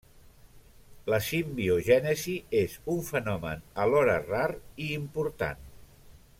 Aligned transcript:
La 1.13 1.19
simbiogènesi 1.25 2.33
és 2.61 2.79
un 2.95 3.05
fenomen 3.11 3.63
alhora 3.85 4.19
rar 4.25 4.49
i 4.87 4.91
important. 4.99 5.65